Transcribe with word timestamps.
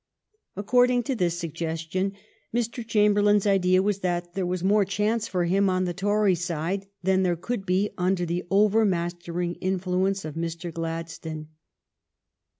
According 0.55 1.03
to 1.03 1.15
this 1.15 1.37
suggestion, 1.37 2.13
Mr. 2.51 2.83
Chamberlain's 2.83 3.45
idea 3.45 3.83
was 3.83 3.99
that 3.99 4.33
there 4.33 4.47
was 4.47 4.63
more 4.63 4.83
chance 4.83 5.27
for 5.27 5.45
him 5.45 5.69
on 5.69 5.85
the 5.85 5.93
Tory 5.93 6.33
side 6.33 6.87
than 7.03 7.21
there 7.21 7.35
could 7.35 7.67
be 7.67 7.91
under 7.99 8.25
the 8.25 8.43
over 8.49 8.83
mastering 8.83 9.53
influence 9.61 10.25
of 10.25 10.33
Mr. 10.33 10.73
Gladstone. 10.73 11.49